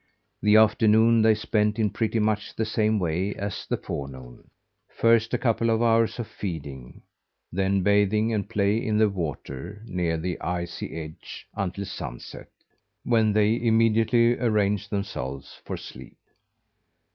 [0.41, 4.49] The afternoon they spent in pretty much the same way as the forenoon.
[4.89, 7.03] First, a couple of hours feeding,
[7.51, 12.49] then bathing and play in the water near the ice edge until sunset,
[13.03, 16.17] when they immediately arranged themselves for sleep.